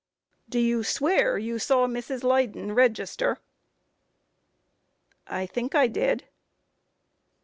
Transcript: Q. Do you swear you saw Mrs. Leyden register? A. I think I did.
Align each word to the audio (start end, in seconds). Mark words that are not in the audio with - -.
Q. 0.49 0.49
Do 0.49 0.57
you 0.59 0.83
swear 0.83 1.37
you 1.37 1.59
saw 1.59 1.85
Mrs. 1.85 2.23
Leyden 2.23 2.73
register? 2.73 3.37
A. 5.27 5.35
I 5.41 5.45
think 5.45 5.75
I 5.75 5.85
did. 5.85 6.25